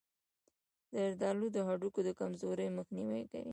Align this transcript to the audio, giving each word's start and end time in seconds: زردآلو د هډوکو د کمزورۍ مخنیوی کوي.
زردآلو 0.93 1.47
د 1.55 1.57
هډوکو 1.67 1.99
د 2.07 2.09
کمزورۍ 2.19 2.67
مخنیوی 2.77 3.23
کوي. 3.31 3.49